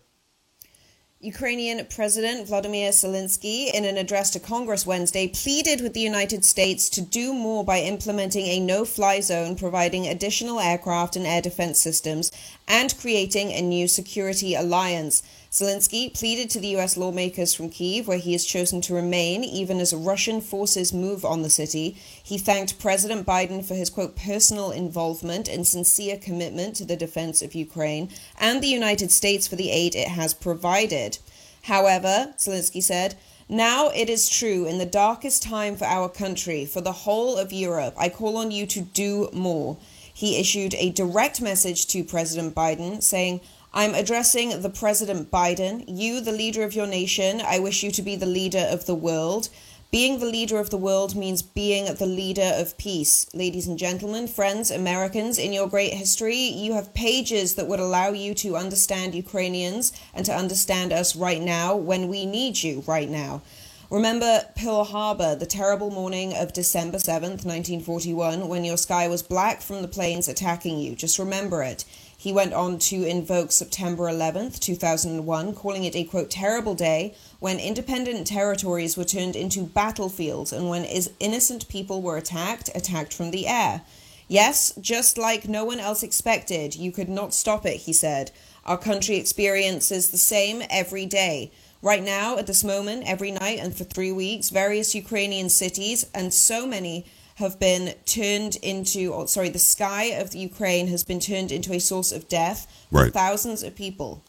[1.19, 6.89] Ukrainian President Vladimir Zelensky, in an address to Congress Wednesday, pleaded with the United States
[6.89, 11.81] to do more by implementing a no fly zone, providing additional aircraft and air defense
[11.81, 12.31] systems,
[12.67, 15.23] and creating a new security alliance.
[15.57, 16.97] Zelensky pleaded to the U.S.
[16.97, 21.41] lawmakers from Kiev, where he has chosen to remain even as Russian forces move on
[21.41, 21.97] the city.
[22.21, 27.41] He thanked President Biden for his, quote, personal involvement and sincere commitment to the defense
[27.41, 31.17] of Ukraine, and the United States for the aid it has provided.
[31.63, 33.15] However, Zelensky said,
[33.49, 37.51] now it is true, in the darkest time for our country, for the whole of
[37.51, 39.77] Europe, I call on you to do more.
[40.13, 43.41] He issued a direct message to President Biden saying,
[43.73, 45.83] I'm addressing the President Biden.
[45.87, 48.95] You, the leader of your nation, I wish you to be the leader of the
[48.95, 49.49] world.
[49.91, 53.27] Being the leader of the world means being the leader of peace.
[53.33, 58.09] Ladies and gentlemen, friends, Americans, in your great history, you have pages that would allow
[58.09, 63.09] you to understand Ukrainians and to understand us right now when we need you right
[63.09, 63.41] now.
[63.89, 69.61] Remember Pearl Harbor, the terrible morning of December 7th, 1941, when your sky was black
[69.61, 70.93] from the planes attacking you.
[70.93, 71.85] Just remember it.
[72.27, 77.57] He went on to invoke September 11th, 2001, calling it a quote, terrible day when
[77.57, 80.83] independent territories were turned into battlefields and when
[81.21, 83.83] innocent people were attacked, attacked from the air.
[84.27, 88.31] Yes, just like no one else expected, you could not stop it, he said.
[88.65, 91.53] Our country experiences the same every day.
[91.81, 96.33] Right now, at this moment, every night and for three weeks, various Ukrainian cities and
[96.33, 97.05] so many
[97.37, 101.71] have been turned into, or sorry, the sky of the Ukraine has been turned into
[101.71, 104.23] a source of death for thousands of people.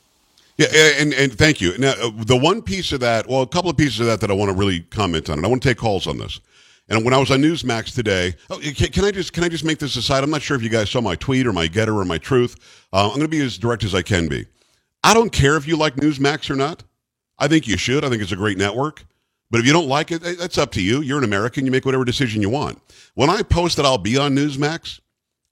[0.58, 0.66] Yeah,
[0.98, 1.78] and, and thank you.
[1.78, 4.30] Now, uh, the one piece of that, well, a couple of pieces of that that
[4.30, 6.40] I want to really comment on, and I want to take calls on this.
[6.90, 9.64] And when I was on Newsmax today, oh, can, can I just can I just
[9.64, 10.22] make this aside?
[10.24, 12.56] I'm not sure if you guys saw my tweet or my GETTR or my truth.
[12.92, 14.46] Uh, I'm going to be as direct as I can be.
[15.02, 16.82] I don't care if you like Newsmax or not.
[17.38, 18.04] I think you should.
[18.04, 19.04] I think it's a great network.
[19.50, 21.00] But if you don't like it, eh, that's up to you.
[21.00, 21.64] You're an American.
[21.64, 22.80] You make whatever decision you want.
[23.14, 25.00] When I post that I'll be on Newsmax,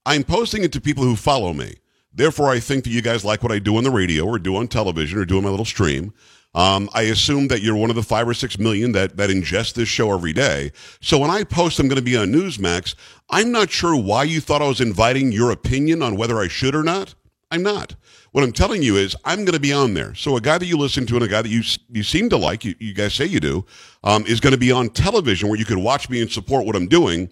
[0.04, 1.76] I'm posting it to people who follow me.
[2.12, 4.56] Therefore, I think that you guys like what I do on the radio or do
[4.56, 6.14] on television or do on my little stream.
[6.54, 9.74] Um, I assume that you're one of the five or six million that, that ingest
[9.74, 10.72] this show every day.
[11.02, 12.94] So when I post I'm going to be on Newsmax,
[13.28, 16.74] I'm not sure why you thought I was inviting your opinion on whether I should
[16.74, 17.14] or not.
[17.50, 17.94] I'm not.
[18.32, 20.14] What I'm telling you is I'm going to be on there.
[20.14, 22.36] So a guy that you listen to and a guy that you you seem to
[22.36, 23.64] like, you, you guys say you do,
[24.02, 26.76] um, is going to be on television where you can watch me and support what
[26.76, 27.30] I'm doing.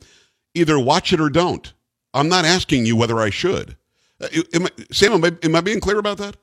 [0.55, 1.73] Either watch it or don't.
[2.13, 3.77] I'm not asking you whether I should.
[4.21, 6.37] Uh, am I, Sam, am I, am I being clear about that?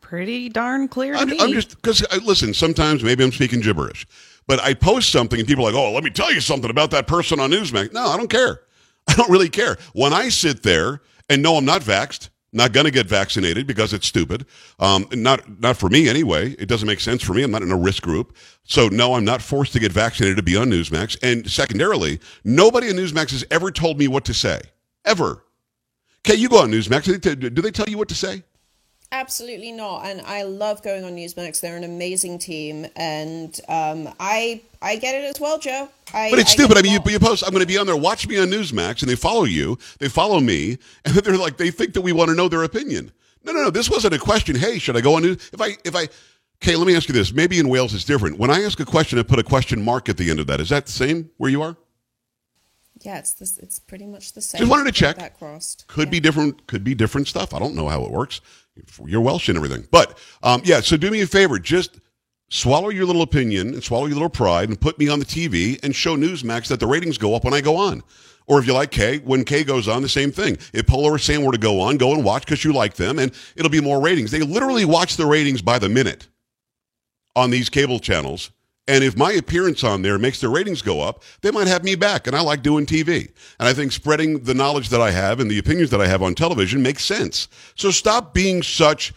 [0.00, 1.38] Pretty darn clear I'm, me.
[1.38, 2.52] I'm just because listen.
[2.52, 4.06] Sometimes maybe I'm speaking gibberish,
[4.48, 6.90] but I post something and people are like, "Oh, let me tell you something about
[6.90, 8.62] that person on Newsmax." No, I don't care.
[9.08, 9.76] I don't really care.
[9.92, 13.92] When I sit there and know I'm not vaxxed, not going to get vaccinated because
[13.92, 14.46] it's stupid.
[14.78, 16.54] Um, not not for me anyway.
[16.58, 17.42] It doesn't make sense for me.
[17.42, 20.42] I'm not in a risk group, so no, I'm not forced to get vaccinated to
[20.42, 21.16] be on Newsmax.
[21.22, 24.60] And secondarily, nobody on Newsmax has ever told me what to say,
[25.04, 25.44] ever.
[26.26, 27.04] Okay, you go on Newsmax.
[27.54, 28.42] Do they tell you what to say?
[29.12, 30.06] Absolutely not.
[30.06, 31.60] And I love going on Newsmax.
[31.60, 35.88] They're an amazing team, and um, I I get it as well, Joe.
[36.14, 36.78] I, But it's I stupid.
[36.78, 37.96] I mean, you, you post, I'm going to be on there.
[37.96, 39.78] Watch me on Newsmax, and they follow you.
[39.98, 43.10] They follow me, and they're like, they think that we want to know their opinion.
[43.42, 43.70] No, no, no.
[43.70, 44.54] This wasn't a question.
[44.54, 45.50] Hey, should I go on news?
[45.52, 46.08] If I, if I,
[46.62, 47.32] okay, let me ask you this.
[47.32, 48.38] Maybe in Wales it's different.
[48.38, 50.60] When I ask a question, I put a question mark at the end of that.
[50.60, 51.76] Is that the same where you are?
[53.02, 53.58] Yeah, it's this.
[53.58, 54.58] It's pretty much the same.
[54.60, 55.16] Just wanted to check.
[55.16, 55.86] That crossed.
[55.86, 56.12] Could Yeah.
[56.12, 56.66] be different.
[56.66, 57.54] Could be different stuff.
[57.54, 58.40] I don't know how it works.
[59.06, 60.80] You're Welsh and everything, but um, yeah.
[60.80, 61.58] So do me a favor.
[61.58, 61.98] Just
[62.50, 65.78] swallow your little opinion and swallow your little pride and put me on the TV
[65.82, 68.02] and show Newsmax that the ratings go up when I go on.
[68.46, 70.58] Or if you like Kay, when Kay goes on, the same thing.
[70.72, 73.18] If Polo or Sam were to go on, go and watch because you like them,
[73.18, 74.30] and it'll be more ratings.
[74.32, 76.26] They literally watch the ratings by the minute
[77.36, 78.50] on these cable channels.
[78.90, 81.94] And if my appearance on there makes their ratings go up, they might have me
[81.94, 82.26] back.
[82.26, 83.30] And I like doing TV.
[83.60, 86.24] And I think spreading the knowledge that I have and the opinions that I have
[86.24, 87.46] on television makes sense.
[87.76, 89.14] So stop being such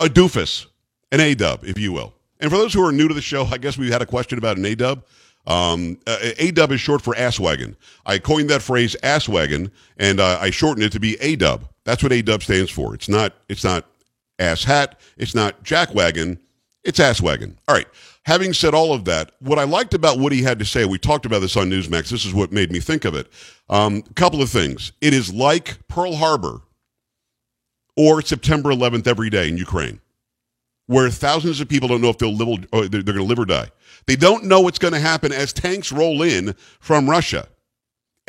[0.00, 0.66] a doofus,
[1.12, 2.14] an A dub, if you will.
[2.40, 4.38] And for those who are new to the show, I guess we had a question
[4.38, 5.04] about an A dub.
[5.46, 7.76] Um, a dub is short for ass wagon.
[8.04, 11.68] I coined that phrase ass wagon, and uh, I shortened it to be A dub.
[11.84, 12.92] That's what A dub stands for.
[12.92, 13.34] It's not.
[13.48, 13.86] It's not
[14.40, 14.98] ass hat.
[15.16, 16.40] It's not jack wagon.
[16.82, 17.56] It's ass wagon.
[17.68, 17.86] All right.
[18.24, 20.98] Having said all of that, what I liked about what he had to say, we
[20.98, 22.08] talked about this on Newsmax.
[22.08, 23.26] This is what made me think of it.
[23.68, 24.92] Um, a couple of things.
[25.00, 26.60] It is like Pearl Harbor
[27.96, 30.00] or September 11th every day in Ukraine,
[30.86, 33.40] where thousands of people don't know if they'll live or they're, they're going to live
[33.40, 33.70] or die.
[34.06, 37.48] They don't know what's going to happen as tanks roll in from Russia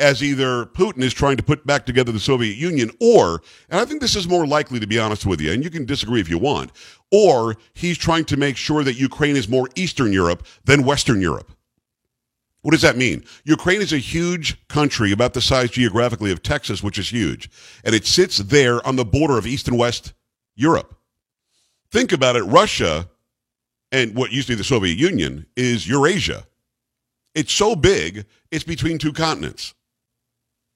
[0.04, 3.40] as either Putin is trying to put back together the Soviet Union, or,
[3.70, 5.86] and I think this is more likely to be honest with you, and you can
[5.86, 6.72] disagree if you want,
[7.10, 11.50] or he's trying to make sure that Ukraine is more Eastern Europe than Western Europe.
[12.60, 13.24] What does that mean?
[13.44, 17.48] Ukraine is a huge country about the size geographically of Texas, which is huge,
[17.82, 20.12] and it sits there on the border of East and West
[20.54, 20.94] Europe.
[21.90, 23.08] Think about it Russia
[23.90, 26.46] and what used to be the Soviet Union is Eurasia.
[27.34, 29.72] It's so big, it's between two continents.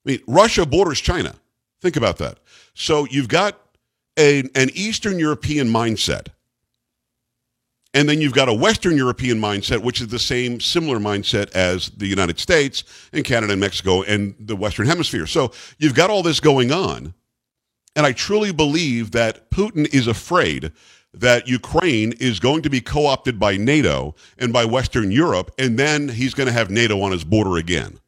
[0.08, 1.34] Mean, Russia borders China.
[1.82, 2.38] Think about that.
[2.72, 3.60] So you've got
[4.18, 6.28] a, an Eastern European mindset.
[7.92, 11.90] And then you've got a Western European mindset, which is the same, similar mindset as
[11.90, 15.26] the United States and Canada and Mexico and the Western Hemisphere.
[15.26, 17.12] So you've got all this going on.
[17.94, 20.72] And I truly believe that Putin is afraid
[21.12, 25.78] that Ukraine is going to be co opted by NATO and by Western Europe, and
[25.78, 27.98] then he's going to have NATO on his border again.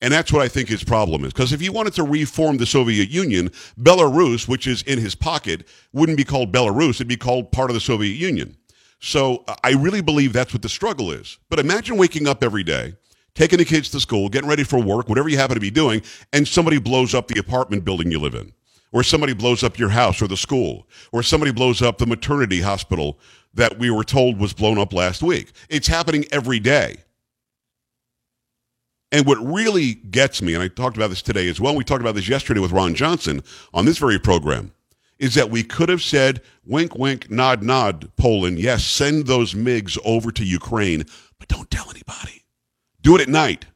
[0.00, 1.32] And that's what I think his problem is.
[1.32, 5.66] Because if he wanted to reform the Soviet Union, Belarus, which is in his pocket,
[5.92, 8.56] wouldn't be called Belarus, it'd be called part of the Soviet Union.
[9.00, 11.38] So uh, I really believe that's what the struggle is.
[11.50, 12.94] But imagine waking up every day,
[13.34, 16.02] taking the kids to school, getting ready for work, whatever you happen to be doing,
[16.32, 18.52] and somebody blows up the apartment building you live in,
[18.92, 22.60] or somebody blows up your house or the school, or somebody blows up the maternity
[22.60, 23.18] hospital
[23.54, 25.52] that we were told was blown up last week.
[25.68, 26.98] It's happening every day.
[29.10, 32.02] And what really gets me, and I talked about this today as well, we talked
[32.02, 33.42] about this yesterday with Ron Johnson
[33.72, 34.72] on this very program,
[35.18, 39.98] is that we could have said, wink, wink, nod, nod, Poland, yes, send those MiGs
[40.04, 41.04] over to Ukraine,
[41.38, 42.44] but don't tell anybody.
[43.00, 43.66] Do it at night.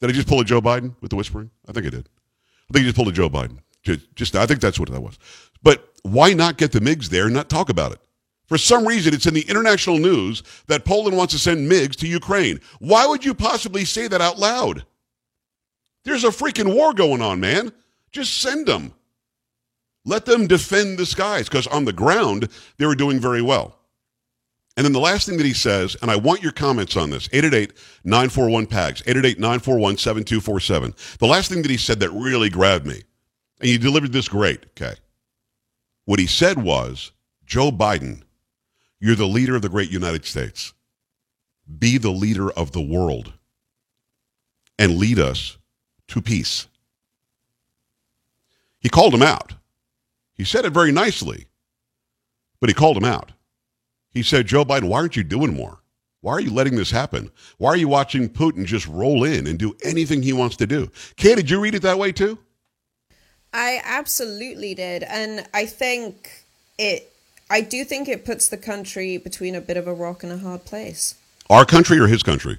[0.00, 1.50] Did I just pull a Joe Biden with the whispering?
[1.68, 2.08] I think I did.
[2.70, 3.58] I think I just pulled a Joe Biden.
[3.82, 5.18] Just, just I think that's what that was.
[5.62, 8.00] But why not get the MiGs there and not talk about it?
[8.50, 12.08] For some reason, it's in the international news that Poland wants to send MiGs to
[12.08, 12.60] Ukraine.
[12.80, 14.84] Why would you possibly say that out loud?
[16.02, 17.70] There's a freaking war going on, man.
[18.10, 18.92] Just send them.
[20.04, 23.78] Let them defend the skies because on the ground, they were doing very well.
[24.76, 27.28] And then the last thing that he says, and I want your comments on this
[27.32, 30.94] 888 941 PAGS, 888 941 7247.
[31.20, 33.02] The last thing that he said that really grabbed me,
[33.60, 34.94] and you delivered this great, okay?
[36.06, 37.12] What he said was,
[37.44, 38.22] Joe Biden,
[39.00, 40.72] you're the leader of the great United States.
[41.78, 43.32] Be the leader of the world
[44.78, 45.56] and lead us
[46.08, 46.68] to peace.
[48.80, 49.54] He called him out.
[50.34, 51.46] He said it very nicely,
[52.60, 53.32] but he called him out.
[54.10, 55.78] He said, Joe Biden, why aren't you doing more?
[56.22, 57.30] Why are you letting this happen?
[57.58, 60.90] Why are you watching Putin just roll in and do anything he wants to do?
[61.16, 62.38] Kay, did you read it that way too?
[63.52, 65.02] I absolutely did.
[65.04, 66.30] And I think
[66.78, 67.09] it,
[67.50, 70.38] I do think it puts the country between a bit of a rock and a
[70.38, 71.16] hard place.
[71.50, 72.58] Our country or his country?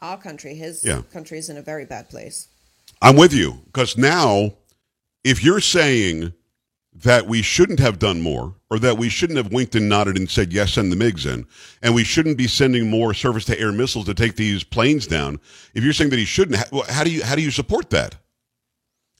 [0.00, 1.02] Our country, his Yeah.
[1.12, 2.46] country is in a very bad place.
[3.02, 4.54] I'm with you because now,
[5.24, 6.32] if you're saying
[7.02, 10.30] that we shouldn't have done more, or that we shouldn't have winked and nodded and
[10.30, 11.44] said yes, send the MiGs in,
[11.82, 15.40] and we shouldn't be sending more surface-to-air missiles to take these planes down,
[15.74, 16.56] if you're saying that he shouldn't,
[16.88, 18.14] how do you how do you support that?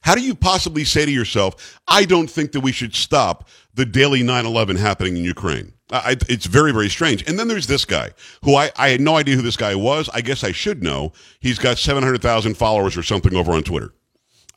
[0.05, 3.87] How do you possibly say to yourself, I don't think that we should stop the
[3.87, 5.73] daily 9 11 happening in Ukraine?
[5.89, 7.27] I, it's very, very strange.
[7.27, 8.11] And then there's this guy
[8.43, 10.07] who I, I had no idea who this guy was.
[10.13, 11.11] I guess I should know.
[11.39, 13.95] He's got 700,000 followers or something over on Twitter.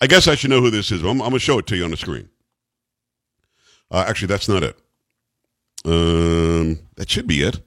[0.02, 1.02] I guess I should know who this is.
[1.02, 2.28] I'm, I'm going to show it to you on the screen.
[3.90, 4.78] Uh, actually, that's not it.
[5.86, 7.58] Um, that should be it.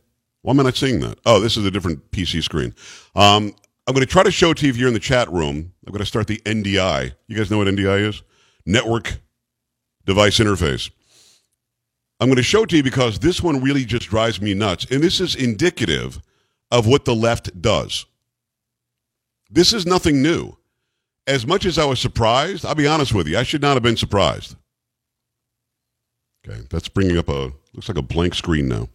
[0.44, 1.18] Why am I not seeing that?
[1.26, 2.76] Oh, this is a different PC screen.
[3.16, 3.56] Um,
[3.88, 5.74] I'm going to try to show it to you if you're in the chat room.
[5.86, 7.14] I'm going to start the NDI.
[7.28, 8.22] You guys know what NDI is?
[8.66, 9.20] Network
[10.06, 10.92] Device Interface.
[12.20, 14.86] I'm going to show it to you because this one really just drives me nuts.
[14.92, 16.22] And this is indicative
[16.70, 18.06] of what the left does.
[19.50, 20.56] This is nothing new.
[21.26, 23.84] As much as I was surprised, I'll be honest with you, I should not have
[23.84, 24.56] been surprised.
[26.48, 28.88] Okay, that's bringing up a, looks like a blank screen now.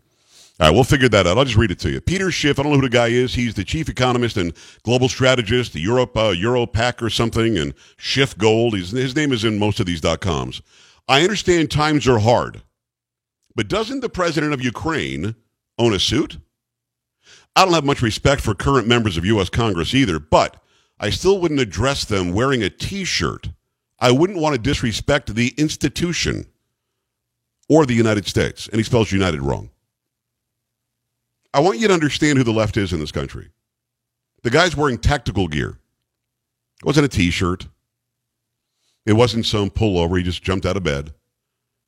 [0.59, 1.37] All right, we'll figure that out.
[1.37, 2.01] I'll just read it to you.
[2.01, 3.35] Peter Schiff, I don't know who the guy is.
[3.35, 8.37] He's the chief economist and global strategist, the Europe, uh, Europac or something, and Schiff
[8.39, 8.75] Gold.
[8.75, 10.63] He's, his name is in most of these dot coms.
[11.07, 12.63] I understand times are hard,
[13.55, 15.35] but doesn't the president of Ukraine
[15.79, 16.39] own a suit?
[17.55, 19.51] I don't have much respect for current members of U.S.
[19.51, 20.63] Congress either, but
[20.99, 23.51] I still wouldn't address them wearing a t shirt.
[23.99, 26.47] I wouldn't want to disrespect the institution
[27.69, 28.69] or the United States.
[28.69, 29.71] And he spells United wrong.
[31.57, 33.49] I want you to understand who the left is in this country.
[34.43, 35.79] The guy's wearing tactical gear.
[36.83, 37.67] It wasn't a t shirt,
[39.07, 40.19] it wasn't some pullover.
[40.19, 41.15] He just jumped out of bed.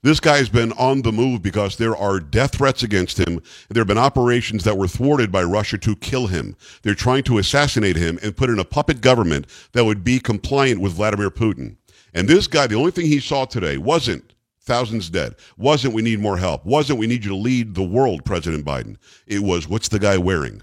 [0.03, 3.43] This guy's been on the move because there are death threats against him.
[3.69, 6.57] There have been operations that were thwarted by Russia to kill him.
[6.81, 10.81] They're trying to assassinate him and put in a puppet government that would be compliant
[10.81, 11.77] with Vladimir Putin.
[12.15, 14.33] And this guy, the only thing he saw today wasn't
[14.69, 15.35] thousands dead.
[15.57, 16.65] Wasn't we need more help?
[16.65, 18.97] Wasn't we need you to lead the world, President Biden?
[19.27, 20.63] It was what's the guy wearing?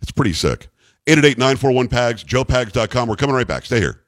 [0.00, 0.68] It's pretty sick.
[1.06, 3.08] 888-941-PAGS, joepags.com.
[3.08, 3.66] We're coming right back.
[3.66, 4.00] Stay here.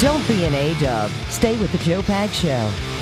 [0.00, 1.10] Don't be an A-dub.
[1.28, 2.97] Stay with the Joe Pag Show.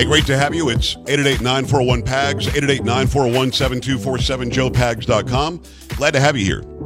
[0.00, 0.70] Hey, great to have you.
[0.70, 5.62] It's 888-941-PAGS, 888-941-7247, joepags.com.
[5.88, 6.79] Glad to have you here.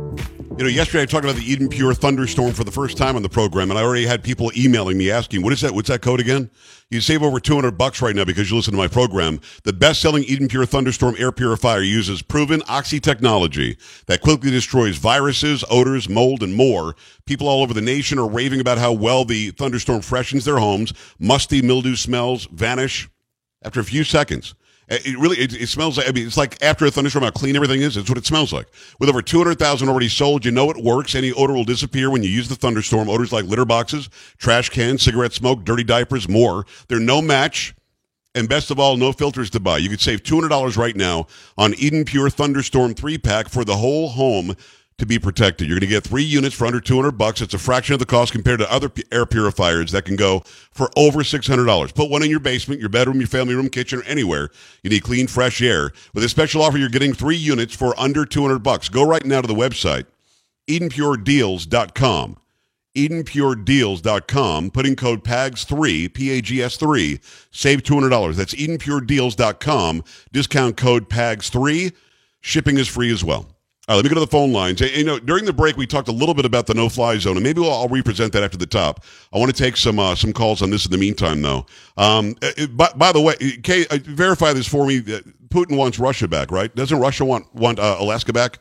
[0.57, 3.23] You know, yesterday I talked about the Eden Pure thunderstorm for the first time on
[3.23, 5.75] the program, and I already had people emailing me asking, "What is that?
[5.75, 6.49] What's that code again?"
[6.91, 9.41] You save over two hundred bucks right now because you listen to my program.
[9.65, 15.65] The best-selling Eden Pure thunderstorm air purifier uses proven oxy technology that quickly destroys viruses,
[15.71, 16.95] odors, mold, and more.
[17.27, 20.93] People all over the nation are raving about how well the thunderstorm freshens their homes.
[21.19, 23.09] Musty mildew smells vanish
[23.65, 24.55] after a few seconds.
[24.91, 27.31] Uh, it really it, it, smells like I mean it's like after a thunderstorm how
[27.31, 27.97] clean everything is.
[27.97, 28.67] It's what it smells like.
[29.01, 31.15] With over two hundred thousand already sold, you know it works.
[31.15, 33.09] Any odor will disappear when you use the thunderstorm.
[33.09, 36.67] Odors like litter boxes, trash cans, cigarette smoke, dirty diapers, more.
[36.89, 37.75] They're no match.
[38.37, 39.79] And best of all, no filters to buy.
[39.79, 44.09] You could save $200 right now on Eden Pure Thunderstorm 3 pack for the whole
[44.09, 44.57] home
[44.99, 45.67] to be protected.
[45.67, 47.41] You're going to get three units for under 200 bucks.
[47.41, 50.91] It's a fraction of the cost compared to other air purifiers that can go for
[50.97, 51.95] over $600.
[51.95, 54.51] Put one in your basement, your bedroom, your family room, kitchen, or anywhere.
[54.83, 55.91] You need clean, fresh air.
[56.13, 58.89] With a special offer, you're getting three units for under 200 bucks.
[58.89, 60.07] Go right now to the website,
[60.69, 62.37] EdenPureDeals.com.
[62.97, 64.71] EdenPureDeals.com.
[64.71, 68.37] Putting code PAGS3, P-A-G-S-3, save $200.
[68.37, 70.05] That's EdenPureDeals.com.
[70.33, 71.93] Discount code PAGS3.
[72.41, 73.54] Shipping is free as well.
[73.87, 74.81] Right, let me go to the phone lines.
[74.81, 77.45] You know, during the break, we talked a little bit about the no-fly zone, and
[77.45, 79.05] maybe I'll, I'll represent that after the top.
[79.31, 81.67] I want to take some uh, some calls on this in the meantime, though.
[81.99, 85.03] Um, uh, by, by, the way, Kay, uh, verify this for me.
[85.03, 86.75] Putin wants Russia back, right?
[86.75, 88.59] Doesn't Russia want want uh, Alaska back?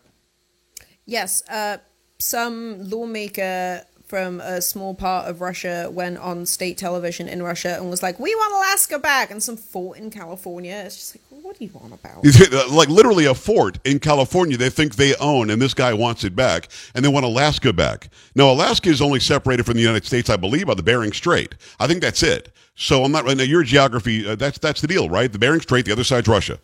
[1.06, 1.42] Yes.
[1.50, 1.78] Uh,
[2.20, 7.90] some lawmaker from a small part of Russia went on state television in Russia and
[7.90, 10.84] was like, "We want Alaska back," and some fort in California.
[10.86, 12.72] It's just like, what do you want about?
[12.72, 16.36] like literally a fort in California they think they own, and this guy wants it
[16.36, 18.10] back, and they want Alaska back.
[18.34, 21.54] Now Alaska is only separated from the United States, I believe, by the Bering Strait.
[21.80, 22.52] I think that's it.
[22.76, 23.44] So I'm not right now.
[23.44, 25.32] Your geography, uh, that's that's the deal, right?
[25.32, 26.58] The Bering Strait, the other side's Russia.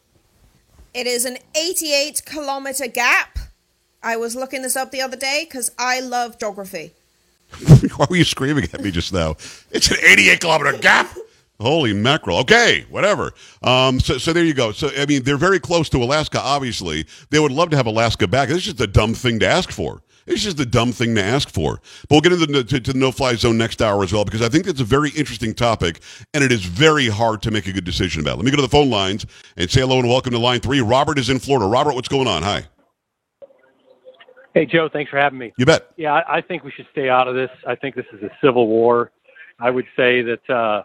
[0.93, 3.37] It is an 88 kilometer gap.
[4.01, 6.93] I was looking this up the other day because I love geography.
[7.95, 9.35] Why were you screaming at me just now?
[9.69, 11.15] It's an 88 kilometer gap.
[11.59, 12.37] Holy mackerel.
[12.39, 13.33] Okay, whatever.
[13.61, 14.71] Um, so, so there you go.
[14.71, 17.05] So, I mean, they're very close to Alaska, obviously.
[17.31, 18.49] They would love to have Alaska back.
[18.49, 20.01] It's just a dumb thing to ask for.
[20.25, 21.81] It's just a dumb thing to ask for.
[22.03, 24.41] But we'll get into the, to, to the no-fly zone next hour as well because
[24.41, 26.01] I think it's a very interesting topic
[26.33, 28.37] and it is very hard to make a good decision about.
[28.37, 29.25] Let me go to the phone lines
[29.57, 30.81] and say hello and welcome to line three.
[30.81, 31.67] Robert is in Florida.
[31.67, 32.43] Robert, what's going on?
[32.43, 32.63] Hi.
[34.53, 35.51] Hey, Joe, thanks for having me.
[35.57, 35.91] You bet.
[35.97, 37.49] Yeah, I, I think we should stay out of this.
[37.67, 39.11] I think this is a civil war.
[39.59, 40.83] I would say that uh,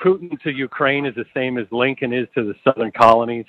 [0.00, 3.46] Putin to Ukraine is the same as Lincoln is to the southern colonies.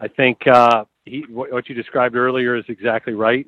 [0.00, 3.46] I think uh, he, what you described earlier is exactly right.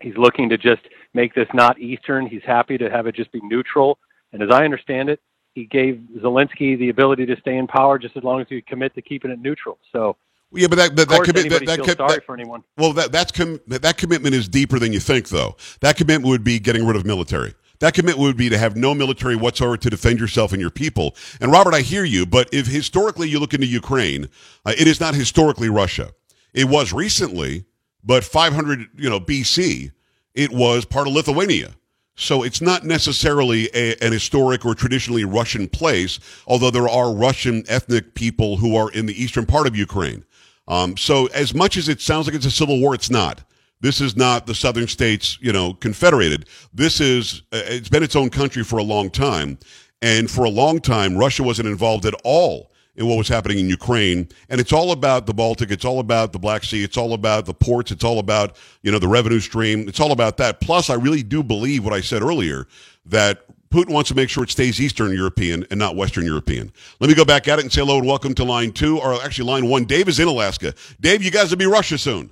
[0.00, 0.82] He's looking to just
[1.14, 2.26] make this not Eastern.
[2.26, 3.98] He's happy to have it just be neutral.
[4.32, 5.20] And as I understand it,
[5.54, 8.94] he gave Zelensky the ability to stay in power just as long as he commit
[8.94, 9.78] to keeping it neutral.
[9.92, 10.16] So,
[10.52, 12.62] Yeah, but that that, that, commi- that, that, sorry that- for anyone.
[12.78, 15.56] well that that's com- that that commitment is deeper than you think though.
[15.80, 17.54] That commitment would be getting rid of military.
[17.80, 21.16] That commitment would be to have no military whatsoever to defend yourself and your people.
[21.40, 24.28] And Robert, I hear you, but if historically you look into Ukraine,
[24.64, 26.12] uh, it is not historically Russia.
[26.52, 27.64] It was recently,
[28.04, 29.92] but 500, you know, BC,
[30.34, 31.74] it was part of Lithuania.
[32.16, 37.64] So it's not necessarily a, an historic or traditionally Russian place, although there are Russian
[37.66, 40.24] ethnic people who are in the eastern part of Ukraine.
[40.68, 43.42] Um, so as much as it sounds like it's a civil war, it's not.
[43.80, 46.46] This is not the southern states, you know, confederated.
[46.74, 49.58] This is uh, it's been its own country for a long time,
[50.02, 53.68] and for a long time, Russia wasn't involved at all in what was happening in
[53.68, 54.28] Ukraine.
[54.50, 55.70] And it's all about the Baltic.
[55.70, 56.84] It's all about the Black Sea.
[56.84, 57.90] It's all about the ports.
[57.90, 59.88] It's all about you know the revenue stream.
[59.88, 60.60] It's all about that.
[60.60, 62.66] Plus, I really do believe what I said earlier
[63.06, 66.72] that Putin wants to make sure it stays Eastern European and not Western European.
[66.98, 69.14] Let me go back at it and say hello and welcome to line two, or
[69.22, 69.84] actually line one.
[69.84, 70.74] Dave is in Alaska.
[71.00, 72.30] Dave, you guys will be Russia soon.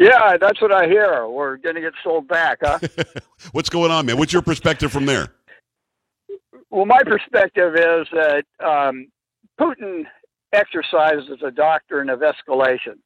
[0.00, 1.28] Yeah, that's what I hear.
[1.28, 2.78] We're going to get sold back, huh?
[3.52, 4.16] What's going on, man?
[4.16, 5.28] What's your perspective from there?
[6.70, 9.08] well, my perspective is that um,
[9.60, 10.04] Putin
[10.54, 12.96] exercises a doctrine of escalation.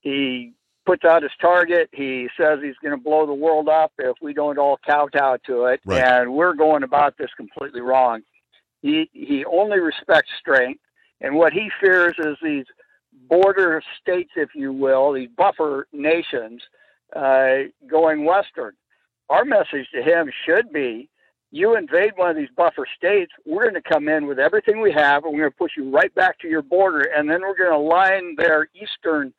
[0.00, 0.52] He
[0.86, 1.88] puts out his target.
[1.92, 5.64] He says he's going to blow the world up if we don't all kowtow to
[5.64, 6.04] it, Right.
[6.04, 8.20] and we're going about this completely wrong.
[8.80, 10.80] He he only respects strength,
[11.20, 12.66] and what he fears is these
[13.28, 16.62] border states, if you will, these buffer nations
[17.14, 18.72] uh, going western.
[19.28, 21.08] Our message to him should be
[21.54, 24.90] you invade one of these buffer states, we're going to come in with everything we
[24.90, 27.56] have, and we're going to push you right back to your border, and then we're
[27.56, 29.32] going to line their eastern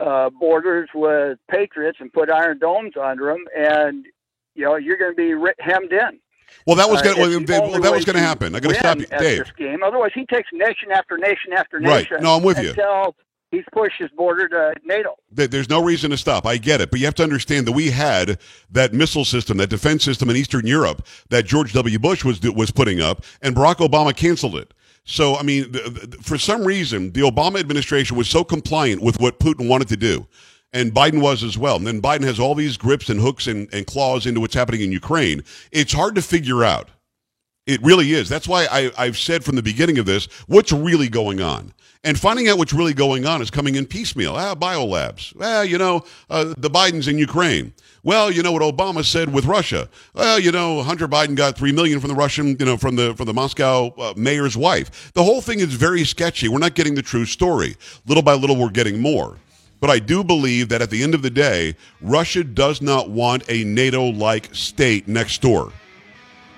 [0.00, 4.06] uh, borders with patriots and put iron domes under them, and
[4.56, 6.18] you know you're going to be hemmed in.
[6.66, 7.16] Well, that was Uh, going.
[7.18, 8.54] it's Well, the Dave, only well, that was going to happen.
[8.54, 9.38] I got to stop you, Dave.
[9.38, 12.02] This game, otherwise he takes nation after nation after Right.
[12.10, 12.18] nation.
[12.22, 12.70] No, I'm with you.
[12.70, 13.14] until
[13.50, 15.14] he's pushed his border to NATO.
[15.30, 16.46] There's no reason to stop.
[16.46, 18.38] I get it, but you have to understand that we had
[18.70, 21.98] that missile system, that defense system in Eastern Europe that George W.
[21.98, 24.72] Bush was was putting up, and Barack Obama canceled it.
[25.04, 25.72] So, I mean,
[26.22, 30.28] for some reason, the Obama administration was so compliant with what Putin wanted to do,
[30.72, 31.76] and Biden was as well.
[31.76, 34.80] And then Biden has all these grips and hooks and, and claws into what's happening
[34.80, 35.44] in Ukraine.
[35.70, 36.88] It's hard to figure out.
[37.66, 38.28] It really is.
[38.28, 41.72] That's why I, I've said from the beginning of this what's really going on.
[42.04, 44.34] And finding out what's really going on is coming in piecemeal.
[44.34, 45.32] Ah, biolabs.
[45.40, 47.72] Ah, you know, uh, the Bidens in Ukraine.
[48.02, 49.88] Well, you know what Obama said with Russia.
[50.12, 53.14] Well, you know, Hunter Biden got three million from the Russian, you know, from the
[53.14, 55.12] from the Moscow uh, mayor's wife.
[55.12, 56.48] The whole thing is very sketchy.
[56.48, 57.76] We're not getting the true story.
[58.08, 59.36] Little by little, we're getting more.
[59.82, 63.42] But I do believe that at the end of the day, Russia does not want
[63.48, 65.72] a NATO-like state next door.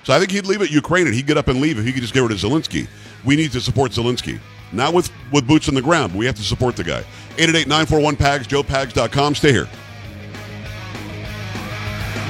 [0.03, 1.93] So I think he'd leave it Ukraine and he'd get up and leave if he
[1.95, 2.87] could just get rid of Zelensky.
[3.25, 4.39] We need to support Zelensky.
[4.73, 7.03] Not with, with boots on the ground, but we have to support the guy.
[7.37, 9.35] 888-941-PAGS, joepags.com.
[9.37, 9.69] Stay here.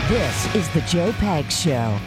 [0.08, 1.98] This is the Joe Pags Show.